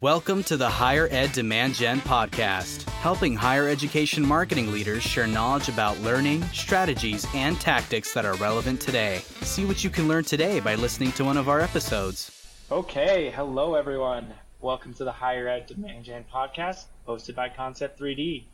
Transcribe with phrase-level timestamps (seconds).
[0.00, 5.68] Welcome to the Higher Ed Demand Gen podcast, helping higher education marketing leaders share knowledge
[5.68, 9.22] about learning, strategies, and tactics that are relevant today.
[9.42, 12.30] See what you can learn today by listening to one of our episodes.
[12.70, 14.32] Okay, hello everyone.
[14.60, 18.44] Welcome to the Higher Ed Demand Gen podcast, hosted by Concept 3D.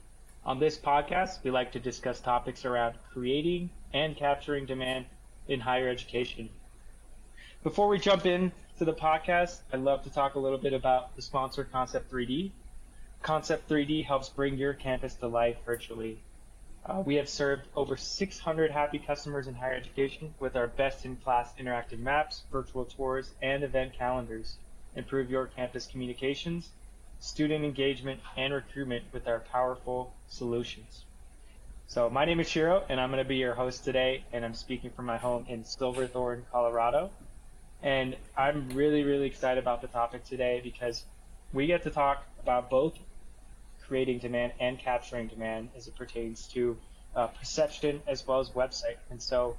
[0.46, 5.04] On this podcast, we like to discuss topics around creating and capturing demand
[5.46, 6.48] in higher education.
[7.62, 11.14] Before we jump in to the podcast, I'd love to talk a little bit about
[11.14, 12.50] the sponsor, Concept 3D.
[13.22, 16.18] Concept 3D helps bring your campus to life virtually.
[16.84, 22.00] Uh, we have served over 600 happy customers in higher education with our best-in-class interactive
[22.00, 24.56] maps, virtual tours, and event calendars.
[24.96, 26.70] Improve your campus communications,
[27.20, 31.04] student engagement, and recruitment with our powerful solutions.
[31.86, 34.54] So my name is Shiro, and I'm going to be your host today, and I'm
[34.54, 37.10] speaking from my home in Silverthorne, Colorado.
[37.84, 41.04] And I'm really, really excited about the topic today because
[41.52, 42.98] we get to talk about both
[43.86, 46.78] creating demand and capturing demand as it pertains to
[47.14, 48.96] uh, perception as well as website.
[49.10, 49.58] And so,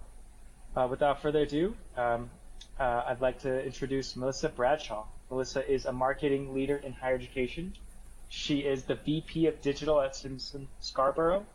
[0.75, 2.31] uh, without further ado, um,
[2.79, 5.05] uh, I'd like to introduce Melissa Bradshaw.
[5.29, 7.73] Melissa is a marketing leader in higher education.
[8.29, 11.45] She is the VP of Digital at Simpson Scarborough,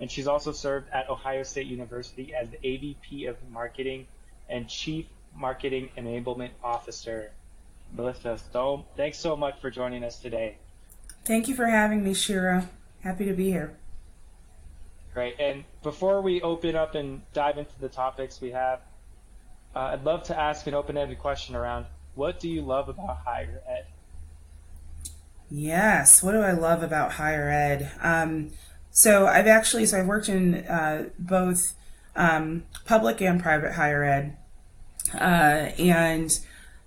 [0.00, 4.06] and she's also served at Ohio State University as the AVP of Marketing
[4.48, 5.04] and Chief
[5.36, 7.32] Marketing Enablement Officer.
[7.96, 10.58] Melissa, so thanks so much for joining us today.
[11.24, 12.68] Thank you for having me, Shira.
[13.02, 13.76] Happy to be here.
[15.12, 15.38] Great.
[15.38, 18.80] And before we open up and dive into the topics we have,
[19.74, 23.62] uh, I'd love to ask an open-ended question around what do you love about higher
[23.68, 23.86] ed?
[25.50, 26.22] Yes.
[26.22, 27.90] What do I love about higher ed?
[28.02, 28.50] Um,
[28.90, 31.74] so I've actually so I've worked in uh, both
[32.16, 34.36] um, public and private higher ed.
[35.12, 36.38] Uh, and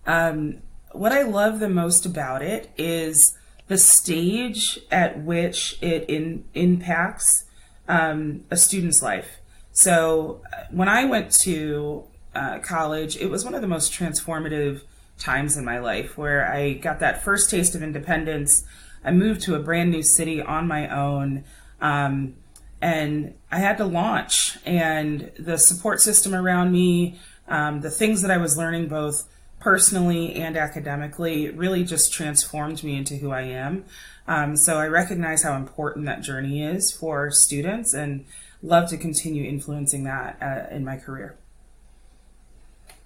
[0.06, 0.58] um,
[0.92, 3.38] what I love the most about it is
[3.68, 7.46] the stage at which it in, impacts
[7.88, 9.38] um, a student's life.
[9.72, 14.82] So uh, when I went to uh, college, it was one of the most transformative
[15.20, 18.64] times in my life where I got that first taste of independence.
[19.04, 21.44] I moved to a brand new city on my own.
[21.82, 22.36] Um,
[22.82, 28.32] and I had to launch, and the support system around me, um, the things that
[28.32, 29.28] I was learning both
[29.60, 33.86] personally and academically really just transformed me into who I am.
[34.28, 38.26] Um, so I recognize how important that journey is for students and
[38.62, 41.38] love to continue influencing that uh, in my career.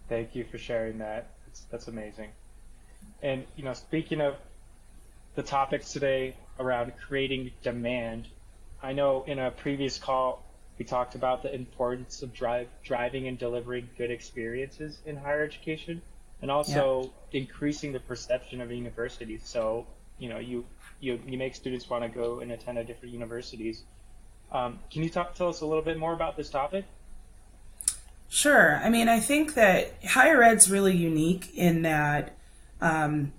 [0.10, 1.30] Thank you for sharing that.
[1.46, 2.30] That's, that's amazing.
[3.22, 4.36] And, you know, speaking of
[5.36, 8.28] the topics today around creating demand,
[8.84, 10.44] I know in a previous call
[10.78, 16.02] we talked about the importance of drive, driving and delivering good experiences in higher education,
[16.42, 17.42] and also yeah.
[17.42, 19.42] increasing the perception of universities.
[19.44, 19.86] So
[20.18, 20.66] you know, you
[21.00, 23.84] you you make students want to go and attend a different universities.
[24.52, 26.86] Um, can you talk, tell us a little bit more about this topic?
[28.30, 28.78] Sure.
[28.84, 32.36] I mean, I think that higher ed's really unique in that
[32.80, 33.34] um,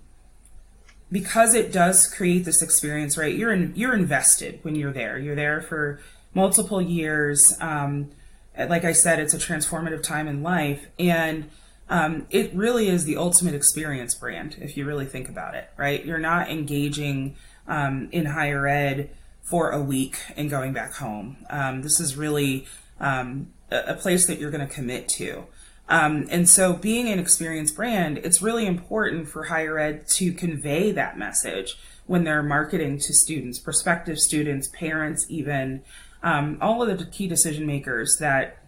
[1.10, 3.34] because it does create this experience, right?
[3.34, 5.18] You're in, you're invested when you're there.
[5.18, 6.00] You're there for
[6.34, 7.56] multiple years.
[7.60, 8.10] Um,
[8.56, 10.86] like I said, it's a transformative time in life.
[10.98, 11.50] And
[11.88, 16.04] um, it really is the ultimate experience brand, if you really think about it, right?
[16.04, 19.10] You're not engaging um, in higher ed
[19.42, 21.36] for a week and going back home.
[21.50, 22.66] Um, this is really
[23.00, 25.44] um, a, place that you're going to commit to.
[25.88, 30.92] Um, and so, being an experience brand, it's really important for higher ed to convey
[30.92, 31.76] that message
[32.06, 35.82] when they're marketing to students, prospective students, parents, even
[36.22, 38.58] um, all of the key decision makers that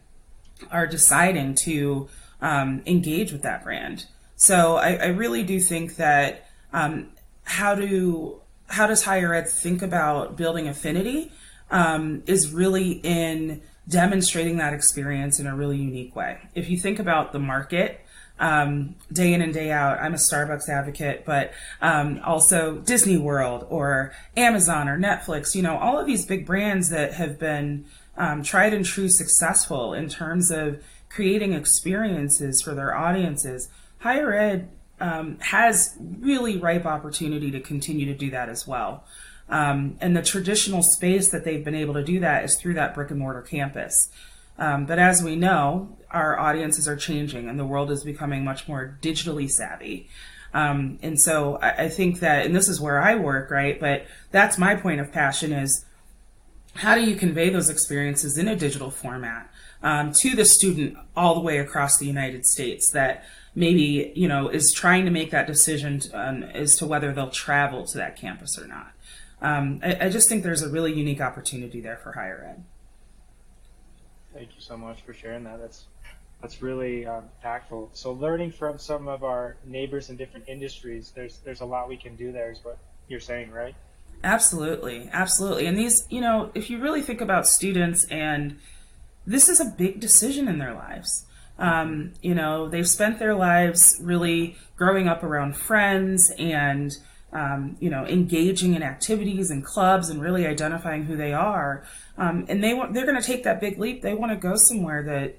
[0.70, 2.08] are deciding to
[2.40, 4.06] um, engage with that brand.
[4.36, 7.08] So I, I really do think that um,
[7.44, 11.30] how do how does higher ed think about building affinity
[11.70, 16.38] um, is really in demonstrating that experience in a really unique way.
[16.54, 18.03] If you think about the market
[18.38, 19.98] um, day in and day out.
[20.00, 25.76] I'm a Starbucks advocate, but um, also Disney World or Amazon or Netflix, you know,
[25.76, 27.84] all of these big brands that have been
[28.16, 33.68] um, tried and true successful in terms of creating experiences for their audiences.
[33.98, 34.68] Higher ed
[35.00, 39.04] um, has really ripe opportunity to continue to do that as well.
[39.48, 42.94] Um, and the traditional space that they've been able to do that is through that
[42.94, 44.08] brick and mortar campus.
[44.58, 48.66] Um, but as we know, our audiences are changing and the world is becoming much
[48.68, 50.08] more digitally savvy.
[50.52, 53.78] Um, and so I, I, think that, and this is where I work, right?
[53.78, 55.84] But that's my point of passion is
[56.74, 59.50] how do you convey those experiences in a digital format?
[59.84, 63.24] um, to the student all the way across the United States that
[63.54, 67.86] maybe you know is trying to make that decision um, as to whether they'll travel
[67.86, 68.92] to that campus or not.
[69.42, 72.64] Um, I, I just think there's a really unique opportunity there for higher ed.
[74.32, 75.60] Thank you so much for sharing that.
[75.60, 75.84] That's
[76.44, 77.88] that's really um, impactful.
[77.94, 81.96] So learning from some of our neighbors in different industries, there's there's a lot we
[81.96, 82.76] can do there, is what
[83.08, 83.74] you're saying, right?
[84.22, 85.64] Absolutely, absolutely.
[85.64, 88.58] And these, you know, if you really think about students, and
[89.26, 91.24] this is a big decision in their lives.
[91.58, 96.92] Um, you know, they've spent their lives really growing up around friends and
[97.32, 101.84] um, you know, engaging in activities and clubs and really identifying who they are.
[102.18, 104.02] Um, and they want they're going to take that big leap.
[104.02, 105.36] They want to go somewhere that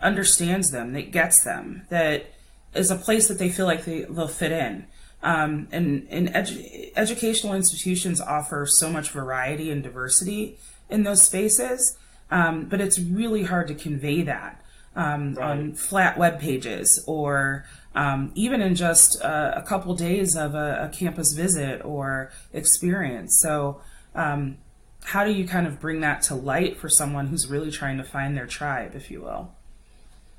[0.00, 2.32] understands them, that gets them, that
[2.74, 4.86] is a place that they feel like they, they'll fit in.
[5.22, 10.58] Um, and and edu- educational institutions offer so much variety and diversity
[10.88, 11.98] in those spaces,
[12.30, 14.62] um, but it's really hard to convey that
[14.94, 15.50] um, right.
[15.50, 17.64] on flat web pages or
[17.94, 23.38] um, even in just uh, a couple days of a, a, campus visit or experience.
[23.40, 23.80] So,
[24.14, 24.58] um,
[25.04, 28.04] how do you kind of bring that to light for someone who's really trying to
[28.04, 29.52] find their tribe, if you will?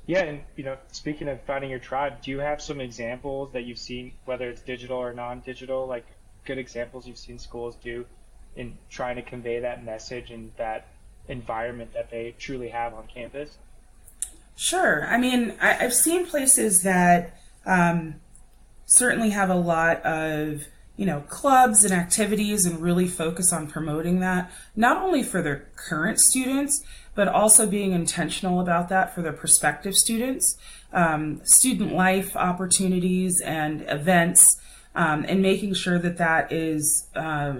[0.06, 3.64] Yeah, and you know, speaking of finding your tribe, do you have some examples that
[3.64, 6.06] you've seen, whether it's digital or non-digital, like
[6.44, 8.06] good examples you've seen schools do
[8.56, 10.88] in trying to convey that message and that
[11.28, 13.58] environment that they truly have on campus?
[14.56, 15.06] Sure.
[15.06, 18.16] I mean, I, have seen places that um,
[18.86, 20.64] certainly have a lot of
[20.96, 25.70] you know clubs and activities and really focus on promoting that not only for their
[25.76, 26.84] current students
[27.14, 30.56] but also being intentional about that for the prospective students,
[30.92, 34.60] um, student life opportunities and events,
[34.94, 37.54] um, and making sure that that is uh,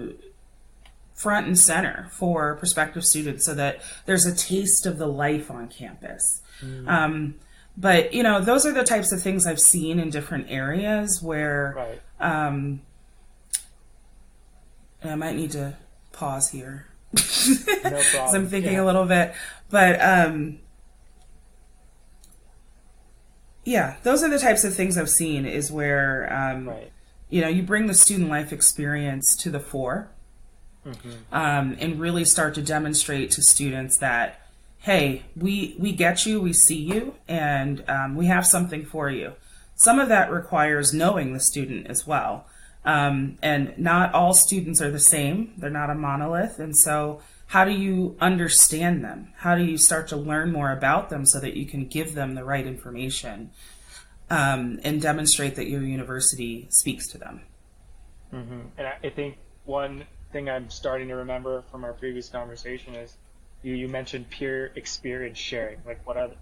[1.13, 5.67] front and center for prospective students so that there's a taste of the life on
[5.67, 6.41] campus.
[6.61, 6.87] Mm.
[6.87, 7.35] Um,
[7.77, 11.73] but you know, those are the types of things I've seen in different areas where
[11.75, 12.01] right.
[12.19, 12.81] Um,
[15.03, 15.75] I might need to
[16.11, 18.01] pause here no
[18.33, 18.83] I'm thinking yeah.
[18.83, 19.33] a little bit,
[19.69, 20.59] but um,
[23.65, 25.45] yeah, those are the types of things I've seen.
[25.45, 26.91] Is where um, right.
[27.29, 30.11] you know you bring the student life experience to the fore,
[30.85, 31.33] mm-hmm.
[31.33, 34.41] um, and really start to demonstrate to students that
[34.81, 39.33] hey, we we get you, we see you, and um, we have something for you.
[39.75, 42.45] Some of that requires knowing the student as well.
[42.83, 45.53] Um, and not all students are the same.
[45.57, 46.59] They're not a monolith.
[46.59, 49.33] And so, how do you understand them?
[49.37, 52.33] How do you start to learn more about them so that you can give them
[52.33, 53.51] the right information
[54.29, 57.41] um, and demonstrate that your university speaks to them?
[58.33, 58.61] Mm-hmm.
[58.77, 63.17] And I think one thing I'm starting to remember from our previous conversation is
[63.63, 65.79] you, you mentioned peer experience sharing.
[65.85, 66.37] Like, what other,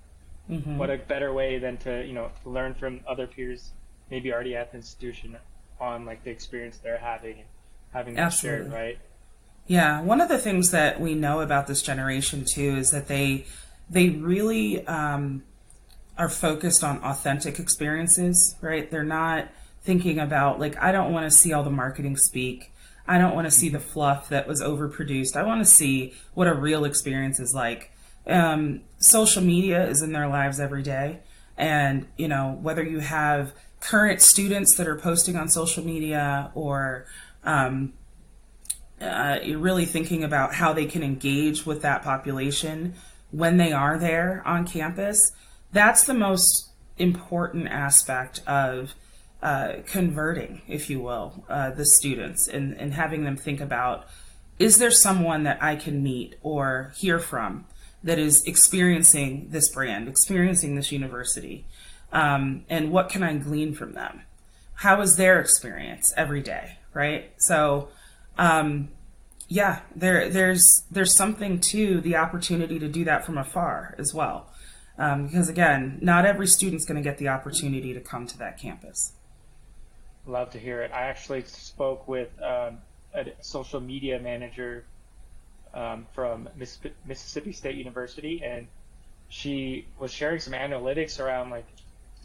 [0.49, 0.77] mm-hmm.
[0.77, 3.71] what a better way than to you know learn from other peers,
[4.09, 5.35] maybe already at the institution
[5.79, 7.47] on like the experience they're having and
[7.93, 8.99] having that shared, right?
[9.67, 13.45] Yeah, one of the things that we know about this generation too is that they
[13.89, 15.43] they really um,
[16.17, 18.89] are focused on authentic experiences, right?
[18.89, 19.49] They're not
[19.81, 22.71] thinking about like I don't want to see all the marketing speak.
[23.07, 25.35] I don't want to see the fluff that was overproduced.
[25.35, 27.91] I want to see what a real experience is like.
[28.27, 31.21] Um, social media is in their lives every day,
[31.57, 37.05] and you know whether you have current students that are posting on social media or
[37.43, 37.93] um,
[39.01, 42.93] uh, you're really thinking about how they can engage with that population
[43.31, 45.31] when they are there on campus.
[45.71, 48.93] That's the most important aspect of
[49.41, 54.05] uh, converting, if you will, uh, the students and, and having them think about
[54.57, 57.65] is there someone that I can meet or hear from
[58.03, 61.65] that is experiencing this brand, experiencing this university?
[62.11, 64.21] Um, and what can I glean from them?
[64.75, 67.31] How is their experience every day, right?
[67.37, 67.89] So,
[68.37, 68.89] um,
[69.47, 74.49] yeah, there there's there's something to the opportunity to do that from afar as well,
[74.97, 78.59] um, because again, not every student's going to get the opportunity to come to that
[78.59, 79.13] campus.
[80.25, 80.91] Love to hear it.
[80.93, 82.77] I actually spoke with um,
[83.13, 84.85] a social media manager
[85.73, 86.47] um, from
[87.05, 88.67] Mississippi State University, and
[89.29, 91.65] she was sharing some analytics around like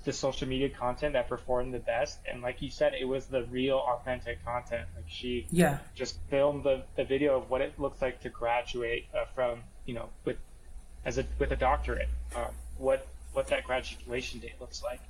[0.04, 2.18] the social media content that performed the best.
[2.30, 4.86] And like you said, it was the real authentic content.
[4.94, 9.06] Like she yeah just filmed the, the video of what it looks like to graduate
[9.14, 10.36] uh, from, you know, with
[11.04, 15.00] as a with a doctorate, um, what what that graduation date looks like.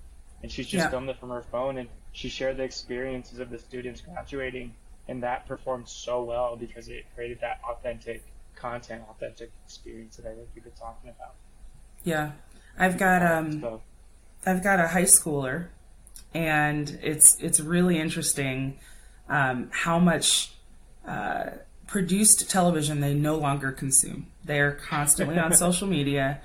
[0.43, 0.91] And she just yeah.
[0.91, 4.75] filmed it from her phone and she shared the experiences of the students graduating
[5.09, 8.23] and that performed so well because it created that authentic
[8.55, 11.35] content, authentic experience that I think you've been talking about.
[12.05, 12.33] Yeah,
[12.79, 13.83] I've got um, so.
[14.47, 15.69] I've got a high schooler,
[16.33, 18.79] and it's it's really interesting
[19.29, 20.53] um, how much
[21.07, 21.51] uh,
[21.87, 24.27] produced television they no longer consume.
[24.45, 26.41] They are constantly on social media,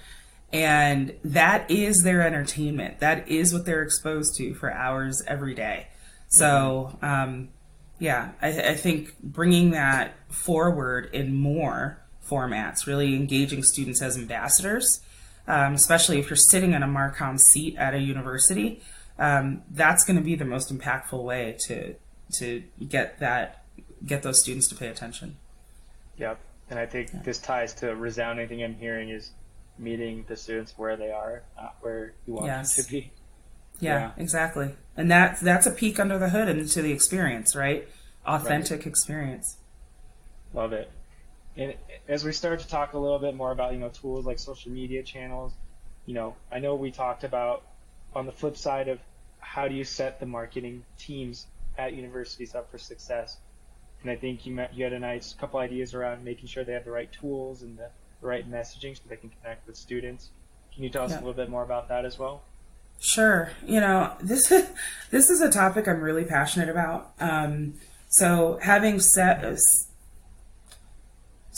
[0.52, 3.00] and that is their entertainment.
[3.00, 5.88] That is what they're exposed to for hours every day.
[6.28, 7.50] So, um,
[7.98, 15.02] yeah, I, I think bringing that forward in more formats, really engaging students as ambassadors,
[15.50, 18.82] um, especially if you're sitting in a Marcom seat at a university,
[19.18, 21.96] um, that's going to be the most impactful way to
[22.38, 23.66] to get that
[24.06, 25.38] get those students to pay attention.
[26.18, 26.40] Yep,
[26.70, 27.22] and I think yeah.
[27.24, 29.32] this ties to a resounding thing I'm hearing is
[29.80, 32.76] meeting the students where they are, not where you want yes.
[32.76, 33.12] them to be.
[33.82, 34.76] Yeah, yeah, exactly.
[34.98, 37.88] And that that's a peek under the hood into the experience, right?
[38.26, 38.88] Authentic right.
[38.88, 39.58] experience.
[40.54, 40.92] Love it.
[41.58, 41.74] And
[42.08, 44.72] as we start to talk a little bit more about, you know, tools like social
[44.72, 45.54] media channels,
[46.06, 47.64] you know, I know we talked about
[48.16, 49.00] on the flip side of
[49.40, 53.38] how do you set the marketing teams at universities up for success.
[54.02, 56.74] And I think you met, you had a nice couple ideas around making sure they
[56.74, 57.90] have the right tools and the,
[58.22, 60.30] right messaging so they can connect with students.
[60.74, 61.18] Can you tell us yeah.
[61.18, 62.42] a little bit more about that as well?
[63.00, 63.52] Sure.
[63.66, 64.50] You know, this
[65.12, 67.14] this is a topic I'm really passionate about.
[67.20, 67.76] Um,
[68.10, 69.44] so having set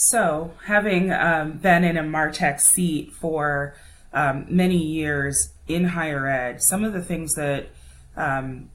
[0.02, 3.76] so having um, been in a Martech seat for
[4.12, 7.68] um, many years in higher ed, some of the things that
[8.16, 8.68] um,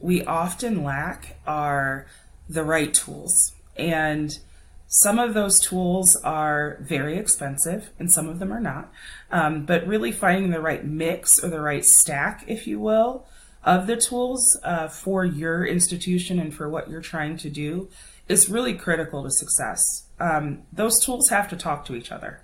[0.00, 2.06] we often lack are
[2.48, 3.52] the right tools.
[3.76, 4.38] And
[4.86, 8.90] some of those tools are very expensive and some of them are not.
[9.30, 13.26] Um, but really finding the right mix or the right stack, if you will,
[13.62, 17.90] of the tools uh, for your institution and for what you're trying to do
[18.28, 19.80] is really critical to success.
[20.18, 22.40] Um, those tools have to talk to each other.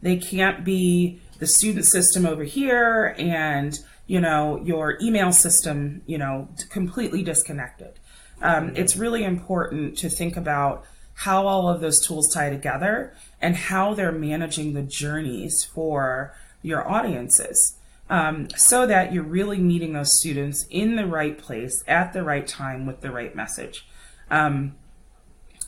[0.00, 6.18] They can't be the student system over here and you know your email system you
[6.18, 7.98] know completely disconnected.
[8.40, 13.54] Um, it's really important to think about how all of those tools tie together and
[13.54, 17.78] how they're managing the journeys for your audiences
[18.10, 22.46] um, so that you're really meeting those students in the right place at the right
[22.46, 23.86] time with the right message.
[24.30, 24.74] Um,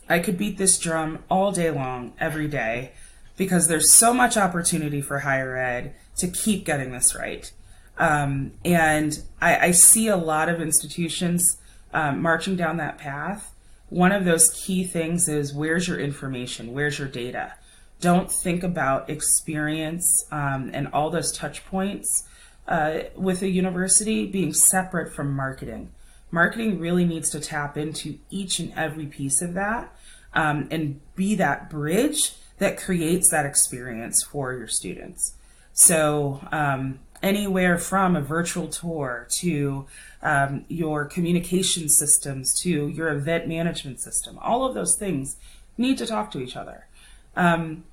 [0.07, 2.91] I could beat this drum all day long, every day,
[3.37, 7.51] because there's so much opportunity for higher ed to keep getting this right.
[7.97, 11.57] Um, and I, I, see a lot of institutions
[11.93, 13.55] um, marching down that path
[13.89, 16.73] one of those key things is where's your information?
[16.73, 17.53] Where's your data?
[18.01, 22.27] Don't think about experience um, and all those touch points
[22.67, 25.91] uh, with a university being separate from marketing.
[26.31, 29.95] Marketing really needs to tap into each and every piece of that
[30.33, 35.33] um, and be that bridge that creates that experience for your students.
[35.73, 39.85] So, um, anywhere from a virtual tour to
[40.21, 44.37] um, your communication systems to your event management system.
[44.41, 45.37] All of those things
[45.77, 46.87] need to talk to each other.
[47.35, 47.85] Um,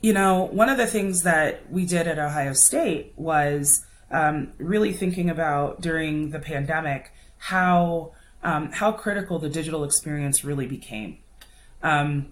[0.00, 4.92] you know, one of the things that we did at Ohio State was um, really
[4.92, 11.18] thinking about during the pandemic how um, how critical the digital experience really became.
[11.82, 12.28] Um,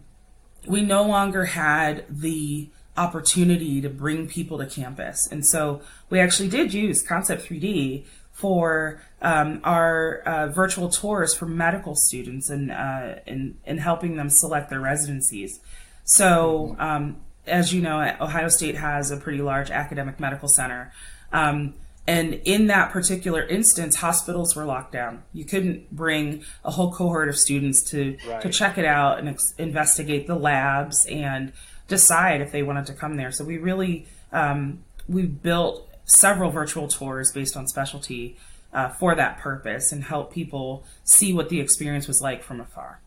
[0.67, 6.49] we no longer had the opportunity to bring people to campus, and so we actually
[6.49, 8.05] did use Concept 3D
[8.39, 14.71] for um, our uh, virtual tours for medical students and, uh, and, helping them select
[14.71, 15.59] their residencies.
[16.05, 17.17] So, um,
[17.49, 20.93] as you know, Ohio State has a pretty large academic medical center.
[21.33, 21.75] Um,
[22.09, 25.25] and in that particular instance, hospitals were locked down.
[25.35, 28.41] You couldn't bring a whole cohort of students to, right.
[28.41, 31.53] to check it out and ex- investigate the labs and
[31.87, 33.31] decide if they wanted to come there.
[33.31, 38.39] So we really um, we built several virtual tours based on specialty
[38.73, 43.01] uh, for that purpose and help people see what the experience was like from afar.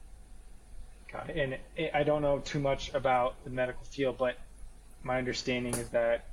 [1.11, 1.59] Got it.
[1.75, 4.37] And I don't know too much about the medical field, but
[5.01, 6.25] my understanding is that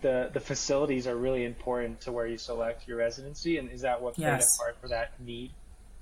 [0.00, 4.00] the the facilities are really important to where you select your residency, and is that
[4.00, 4.56] what played yes.
[4.58, 5.50] a part for that need?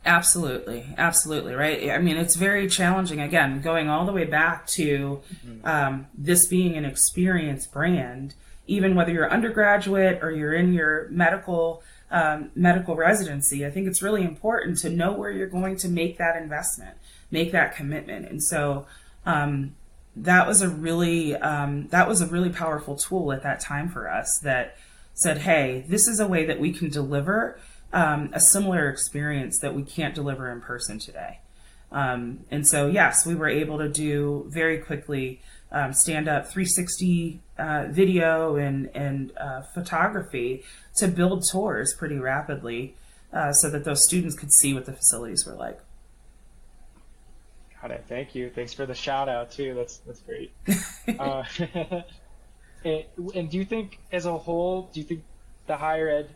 [0.04, 1.90] Absolutely, absolutely, right.
[1.90, 3.20] I mean, it's very challenging.
[3.20, 5.66] Again, going all the way back to mm-hmm.
[5.66, 8.34] um, this being an experience brand
[8.66, 14.02] even whether you're undergraduate or you're in your medical um, medical residency, I think it's
[14.02, 16.96] really important to know where you're going to make that investment,
[17.30, 18.26] make that commitment.
[18.28, 18.86] And so
[19.24, 19.74] um,
[20.16, 24.10] that was a really um, that was a really powerful tool at that time for
[24.10, 24.76] us that
[25.14, 27.58] said, "Hey, this is a way that we can deliver
[27.92, 31.40] um, a similar experience that we can't deliver in person today."
[31.92, 35.40] Um, and so, yes, we were able to do very quickly
[35.70, 40.64] um, stand up 360 uh, video and, and uh, photography
[40.96, 42.94] to build tours pretty rapidly
[43.32, 45.80] uh, so that those students could see what the facilities were like.
[47.82, 48.04] Got it.
[48.08, 48.48] Thank you.
[48.48, 49.74] Thanks for the shout out too.
[49.74, 50.52] That's that's great.
[51.18, 51.42] uh,
[52.84, 55.24] and, and, do you think, as a whole, do you think
[55.66, 56.30] the higher ed,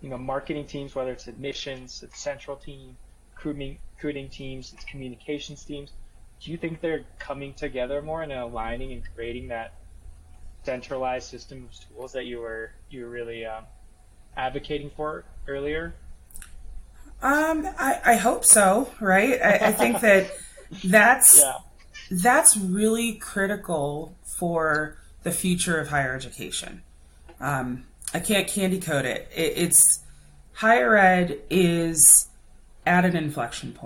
[0.00, 2.96] you know, marketing teams, whether it's admissions, it's central team,
[3.34, 5.90] recruiting, recruiting teams, it's communications teams,
[6.40, 9.72] do you think they're coming together more and aligning and creating that
[10.62, 13.64] centralized system of tools that you were you were really um,
[14.36, 15.94] advocating for earlier?
[17.22, 18.92] Um, I, I hope so.
[19.00, 19.40] Right.
[19.42, 20.30] I, I think that
[20.84, 21.58] that's yeah.
[22.10, 26.82] that's really critical for the future of higher education.
[27.40, 29.28] Um, I can't candy coat it.
[29.34, 29.52] it.
[29.56, 30.00] It's
[30.52, 32.28] higher ed is
[32.86, 33.76] at an inflection.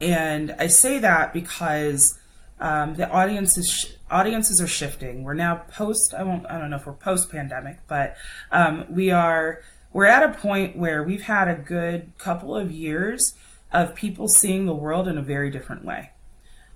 [0.00, 2.18] And I say that because
[2.60, 5.24] um, the audiences sh- audiences are shifting.
[5.24, 6.14] We're now post.
[6.14, 6.46] I won't.
[6.46, 8.16] I don't know if we're post pandemic, but
[8.52, 9.62] um, we are.
[9.92, 13.34] We're at a point where we've had a good couple of years
[13.72, 16.10] of people seeing the world in a very different way.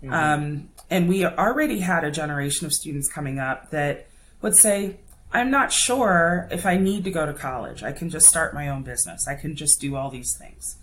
[0.02, 0.12] Mm-hmm.
[0.12, 4.08] Um, and we already had a generation of students coming up that
[4.42, 4.96] would say,
[5.32, 7.82] I'm not sure if I need to go to college.
[7.82, 9.28] I can just start my own business.
[9.28, 10.76] I can just do all these things.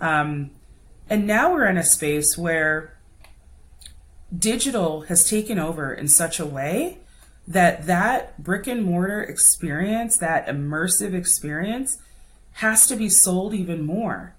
[0.00, 0.50] Um,
[1.10, 2.94] and now we're in a space where
[4.36, 6.98] digital has taken over in such a way
[7.48, 11.98] that that brick and mortar experience, that immersive experience,
[12.52, 14.34] has to be sold even more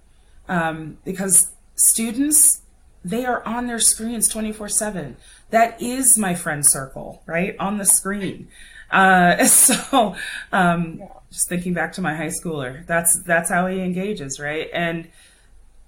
[0.50, 2.62] um, because students
[3.06, 5.16] they are on their screens 24 7
[5.52, 7.56] that is my friend circle right?
[7.60, 8.50] On the screen.
[8.92, 10.16] Uh, so
[10.52, 11.02] um,
[11.32, 14.70] just thinking back to my high schooler that's that's how he engages right?
[14.74, 15.08] And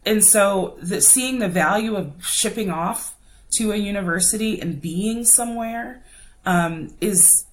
[0.05, 3.15] and so the, seeing the value of shipping off
[3.57, 6.01] to a university and being somewhere
[6.45, 7.45] um, is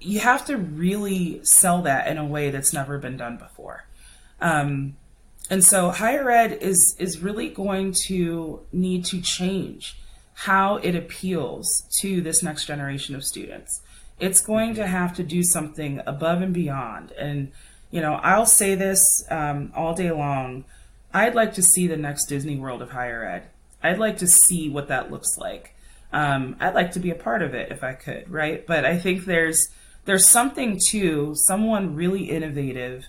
[0.00, 3.84] you have to really sell that in a way that's never been done before.
[4.40, 4.96] Um,
[5.50, 9.96] and so higher ed is is really going to need to change
[10.34, 13.80] how it appeals to this next generation of students.
[14.18, 17.12] It's going to have to do something above and beyond.
[17.12, 17.52] And
[17.90, 20.64] you know, I'll say this um, all day long
[21.16, 23.48] I'd like to see the next Disney World of higher ed.
[23.82, 25.74] I'd like to see what that looks like.
[26.12, 28.66] Um, I'd like to be a part of it if I could, right?
[28.66, 29.68] But I think there's
[30.04, 33.06] there's something to someone really innovative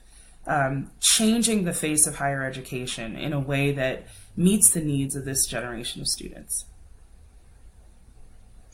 [0.47, 5.25] um, changing the face of higher education in a way that meets the needs of
[5.25, 6.65] this generation of students.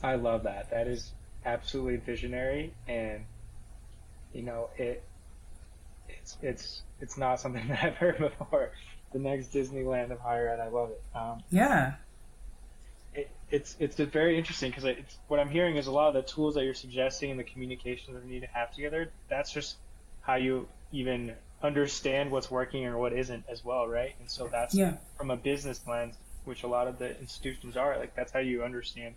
[0.02, 0.70] I love that.
[0.70, 1.12] That is
[1.44, 3.24] absolutely visionary, and
[4.32, 5.02] you know it.
[6.08, 8.70] It's it's it's not something that I've heard before
[9.12, 10.60] the next Disneyland of higher ed.
[10.60, 11.02] I love it.
[11.14, 11.94] Um, yeah.
[13.14, 14.84] It, it's it's very interesting because
[15.28, 18.14] what I'm hearing is a lot of the tools that you're suggesting and the communication
[18.14, 19.10] that we need to have together.
[19.30, 19.76] That's just
[20.20, 21.34] how you even
[21.64, 24.14] understand what's working or what isn't as well, right?
[24.20, 24.96] And so that's yeah.
[25.16, 28.14] from a business lens, which a lot of the institutions are like.
[28.14, 29.14] That's how you understand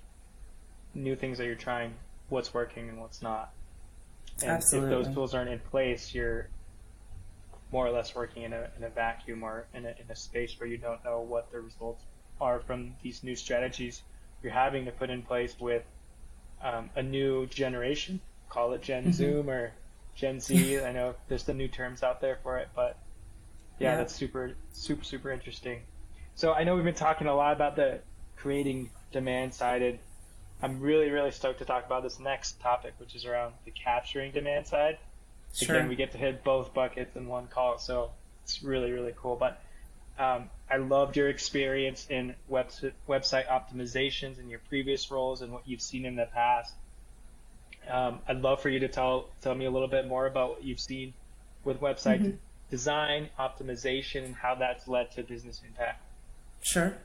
[0.94, 1.94] new things that you're trying,
[2.30, 3.52] what's working and what's not.
[4.42, 4.96] And Absolutely.
[4.96, 6.48] if those tools aren't in place, you're
[7.72, 10.58] more or less working in a, in a vacuum or in a, in a space
[10.58, 12.04] where you don't know what the results
[12.40, 14.02] are from these new strategies
[14.44, 15.84] you're having to put in place with
[16.64, 18.20] um, a new generation.
[18.50, 19.12] Call it Gen mm-hmm.
[19.12, 19.74] Zoom or
[20.18, 20.80] Gen Z.
[20.82, 22.98] I know there's the new terms out there for it, but
[23.80, 25.82] yeah, yeah, that's super, super, super interesting.
[26.36, 28.00] So I know we've been talking a lot about the
[28.36, 30.00] creating demand sided.
[30.62, 34.32] I'm really, really stoked to talk about this next topic, which is around the capturing
[34.32, 34.98] demand side.
[35.54, 35.76] Sure.
[35.76, 38.12] Again, we get to hit both buckets in one call, so
[38.44, 39.36] it's really really cool.
[39.36, 39.62] But
[40.18, 42.72] um, I loved your experience in web-
[43.08, 46.74] website optimizations in your previous roles and what you've seen in the past.
[47.90, 50.64] Um, I'd love for you to tell tell me a little bit more about what
[50.64, 51.14] you've seen
[51.64, 52.38] with website mm-hmm.
[52.70, 56.02] design, optimization, and how that's led to business impact.
[56.62, 56.98] Sure.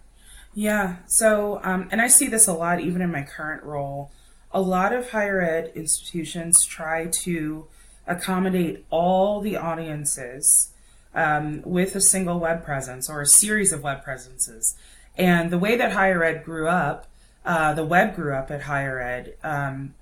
[0.55, 0.97] Yeah.
[1.07, 4.11] So, um, and I see this a lot even in my current role.
[4.53, 7.66] A lot of higher ed institutions try to
[8.07, 10.73] accommodate all the audiences
[11.14, 14.77] um, with a single web presence or a series of web presences.
[15.16, 17.07] And the way that higher ed grew up,
[17.45, 19.95] uh, the web grew up at higher ed, um,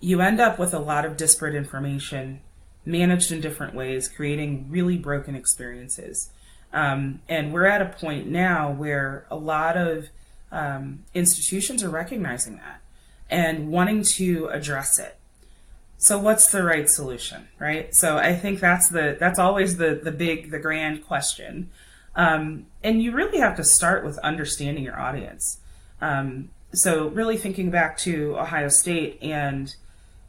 [0.00, 2.40] you end up with a lot of disparate information
[2.84, 6.30] managed in different ways, creating really broken experiences.
[6.72, 10.08] Um, and we're at a point now where a lot of
[10.52, 12.80] um, institutions are recognizing that
[13.30, 15.16] and wanting to address it.
[15.96, 17.94] So what's the right solution, right?
[17.94, 21.70] So I think that's the that's always the the big the grand question.
[22.16, 25.58] Um, and you really have to start with understanding your audience.
[26.00, 29.74] Um, so, really thinking back to Ohio State and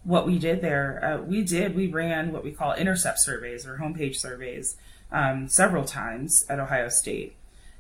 [0.06, 3.78] what we did there, uh, we did, we ran what we call intercept surveys or
[3.78, 4.78] homepage surveys
[5.12, 7.36] um, several times at Ohio State.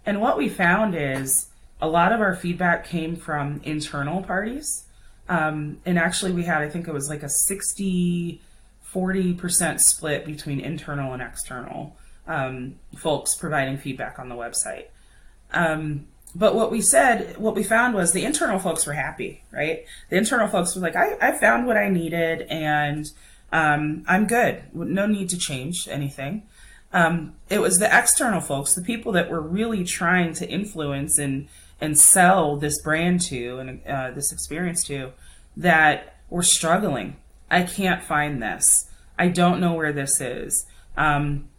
[0.06, 1.48] And what we found is
[1.82, 4.86] a lot of our feedback came from internal parties.
[5.30, 8.42] Um, and actually, we had, I think it was like a 60
[8.96, 14.86] 40% split between internal and external um, folks providing feedback on the website.
[15.52, 19.86] Um, but what we said, what we found was the internal folks were happy, right?
[20.10, 23.10] The internal folks were like, I, I found what I needed and
[23.54, 24.64] um, I'm good.
[24.74, 26.44] No need to change anything.
[26.92, 31.48] Um, it was the external folks, the people that were really trying to influence and
[31.82, 35.12] and sell this brand to and uh, this experience to,
[35.58, 37.18] that were struggling.
[37.52, 38.90] I can't find this.
[39.20, 40.66] I don't know where this is.
[40.96, 41.50] Um,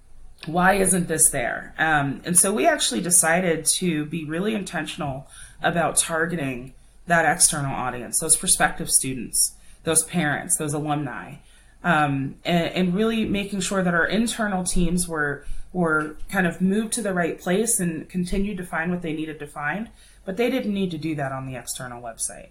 [0.44, 1.74] why isn't this there?
[1.78, 5.28] Um, and so we actually decided to be really intentional
[5.62, 6.74] about targeting
[7.06, 11.36] that external audience, those prospective students, those parents, those alumni,
[11.82, 16.92] um, and, and, really making sure that our internal teams were were kind of moved
[16.94, 19.90] to the right place and continued to find what they needed to find,
[20.24, 22.48] but they didn't need to do that on the external website.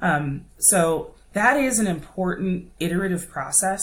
[0.00, 3.82] Um, so that is an important iterative process.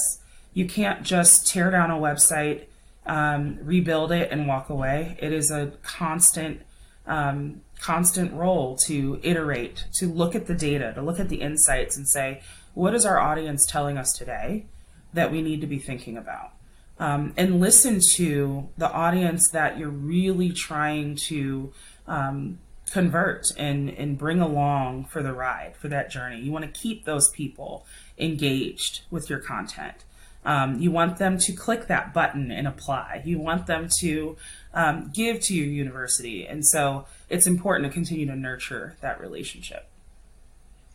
[0.54, 2.64] You can't just tear down a website
[3.08, 5.18] um, rebuild it and walk away.
[5.20, 6.62] It is a constant,
[7.06, 11.98] um, constant role to iterate, to look at the data, to look at the insights
[11.98, 12.42] and say,
[12.74, 14.66] what is our audience telling us today
[15.14, 16.52] that we need to be thinking about?
[17.00, 21.72] Um, and listen to the audience that you're really trying to
[22.08, 22.60] um,
[22.92, 26.40] convert and, and bring along for the ride, for that journey.
[26.40, 27.86] You want to keep those people
[28.18, 30.06] engaged with your content.
[30.48, 33.22] Um, you want them to click that button and apply.
[33.26, 34.38] You want them to
[34.74, 36.48] um, give to your university.
[36.48, 39.90] And so it's important to continue to nurture that relationship.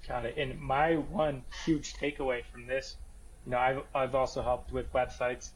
[0.09, 0.39] Got it.
[0.39, 2.97] And my one huge takeaway from this,
[3.45, 5.51] you know, I've, I've also helped with websites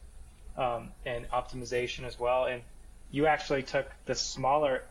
[0.57, 2.45] um, and optimization as well.
[2.45, 2.61] And
[3.09, 4.83] you actually took the smaller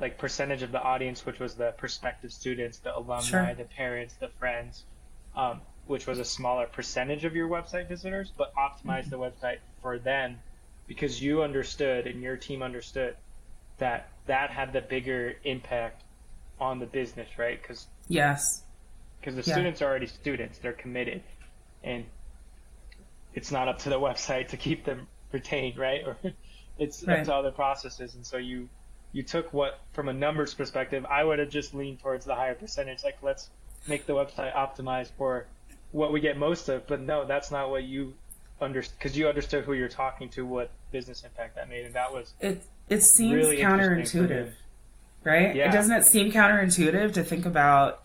[0.00, 3.54] like percentage of the audience, which was the prospective students, the alumni, sure.
[3.54, 4.82] the parents, the friends,
[5.36, 9.98] um, which was a smaller percentage of your website visitors, but optimize the website for
[9.98, 10.38] them
[10.86, 13.16] because you understood and your team understood
[13.78, 16.02] that that had the bigger impact
[16.60, 17.60] on the business, right?
[17.60, 18.62] Because yes,
[19.20, 19.54] because the yeah.
[19.54, 21.22] students are already students, they're committed,
[21.82, 22.04] and
[23.34, 26.02] it's not up to the website to keep them retained, right?
[26.06, 26.16] Or
[26.76, 27.20] it's right.
[27.20, 28.68] up to other processes, and so you
[29.12, 32.54] you took what from a numbers perspective, I would have just leaned towards the higher
[32.54, 33.50] percentage, like let's
[33.86, 35.46] make the website optimized for
[35.94, 36.86] what we get most of.
[36.86, 38.14] But no, that's not what you
[38.60, 42.12] understood because you understood who you're talking to, what business impact that made, and that
[42.12, 42.62] was it.
[42.88, 44.52] It seems really counterintuitive,
[45.22, 45.54] right?
[45.54, 45.68] Yeah.
[45.68, 48.02] It doesn't it seem counterintuitive to think about,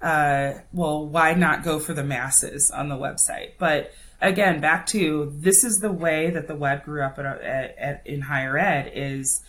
[0.00, 3.52] uh, well, why not go for the masses on the website?
[3.58, 7.76] But again, back to this is the way that the web grew up at, at,
[7.76, 9.42] at in higher ed is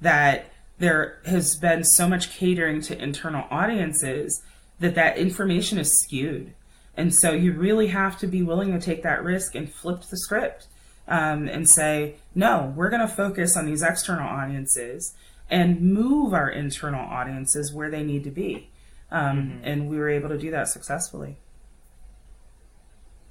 [0.00, 4.42] that there has been so much catering to internal audiences
[4.80, 6.52] that that information is skewed
[6.96, 10.16] and so you really have to be willing to take that risk and flip the
[10.16, 10.66] script
[11.06, 15.14] um, and say, no, we're going to focus on these external audiences
[15.50, 18.70] and move our internal audiences where they need to be.
[19.10, 19.64] Um, mm-hmm.
[19.64, 21.36] And we were able to do that successfully.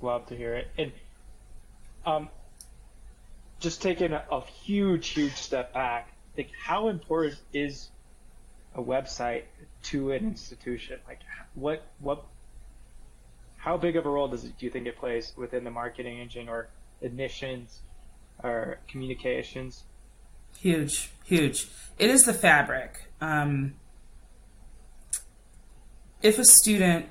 [0.02, 0.68] Love to hear it.
[0.78, 0.92] And
[2.06, 2.30] um,
[3.60, 7.90] just taking a, a huge, huge step back, like how important is
[8.76, 9.44] a website
[9.84, 11.00] to an institution?
[11.08, 11.20] Like
[11.56, 12.26] what what
[13.66, 16.20] how big of a role does it, do you think it plays within the marketing
[16.20, 16.70] engine or
[17.02, 17.80] admissions
[18.44, 19.86] or communications?
[20.60, 21.68] Huge, huge.
[21.98, 23.10] It is the fabric.
[23.20, 23.74] Um,
[26.22, 27.08] if a student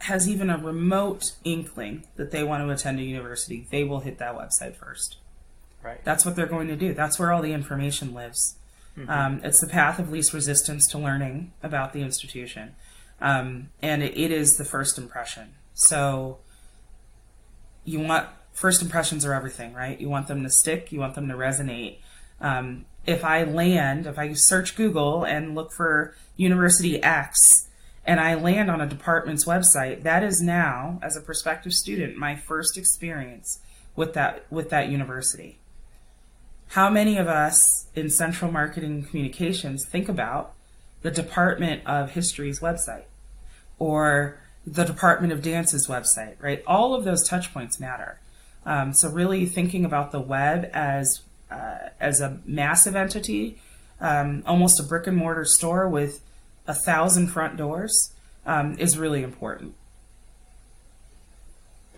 [0.00, 4.18] has even a remote inkling that they want to attend a university, they will hit
[4.18, 5.16] that website first.
[5.82, 6.04] Right.
[6.04, 6.92] That's what they're going to do.
[6.92, 8.58] That's where all the information lives.
[8.94, 9.08] Mm-hmm.
[9.08, 12.74] Um, it's the path of least resistance to learning about the institution
[13.20, 15.54] um, and it, it is the first impression.
[15.74, 16.38] So
[17.84, 20.00] you want first impressions are everything, right?
[20.00, 21.98] You want them to stick, you want them to resonate.
[22.40, 27.68] Um, if I land, if I search Google and look for University X,
[28.04, 32.34] and I land on a department's website, that is now, as a prospective student, my
[32.34, 33.60] first experience
[33.96, 35.58] with that with that university.
[36.68, 40.54] How many of us in Central Marketing Communications think about
[41.02, 43.04] the Department of History's website?
[43.80, 46.62] Or the Department of Dance's website, right?
[46.68, 48.20] All of those touch points matter.
[48.64, 53.58] Um, so really thinking about the web as uh, as a massive entity,
[54.00, 56.20] um, almost a brick and mortar store with
[56.68, 58.12] a thousand front doors,
[58.46, 59.74] um, is really important.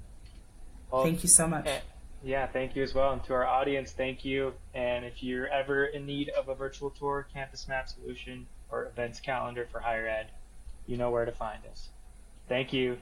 [0.91, 1.65] Well, Thank you so much.
[1.65, 1.79] eh,
[2.23, 3.13] Yeah, thank you as well.
[3.13, 4.53] And to our audience, thank you.
[4.75, 9.19] And if you're ever in need of a virtual tour, campus map solution, or events
[9.19, 10.27] calendar for higher ed,
[10.85, 11.89] you know where to find us.
[12.47, 12.99] Thank you.